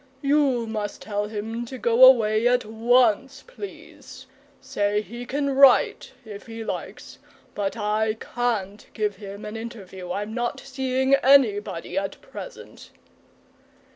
[0.23, 4.25] You must tell him to go away at once, please.
[4.59, 7.19] Say he can write if he likes,
[7.53, 10.11] but I can't give him an interview.
[10.11, 12.89] I'm not seeing anybody at present."